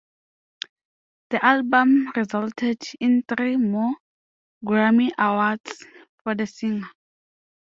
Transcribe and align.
The 1.29 1.45
album 1.45 2.11
resulted 2.15 2.81
in 2.99 3.21
three 3.27 3.55
more 3.57 3.93
Grammy 4.65 5.11
Awards 5.19 5.85
for 6.23 6.33
the 6.33 6.47
singer. 6.47 6.87